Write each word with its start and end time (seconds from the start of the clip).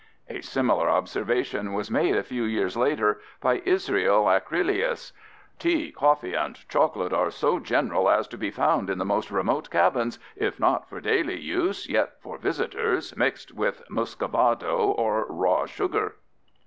"A 0.35 0.41
similar 0.41 0.89
observation 0.89 1.73
was 1.73 1.91
made 1.91 2.15
a 2.15 2.23
few 2.23 2.41
years 2.41 2.75
later 2.75 3.21
by 3.39 3.61
Israel 3.65 4.25
Acrelius: 4.25 5.11
Tea, 5.59 5.91
coffee, 5.91 6.33
and 6.33 6.67
chocolate 6.67 7.13
are 7.13 7.29
so 7.29 7.59
general 7.59 8.09
as 8.09 8.27
to 8.29 8.35
be 8.35 8.49
found 8.49 8.89
in 8.89 8.97
the 8.97 9.05
most 9.05 9.29
remote 9.29 9.69
cabins, 9.69 10.17
if 10.35 10.59
not 10.59 10.89
for 10.89 11.01
daily 11.01 11.39
use, 11.39 11.87
yet 11.87 12.19
for 12.19 12.39
visitors, 12.39 13.15
mixed 13.15 13.51
with 13.53 13.83
Muscovado, 13.91 14.75
or 14.97 15.27
raw 15.29 15.67
sugar. 15.67 16.15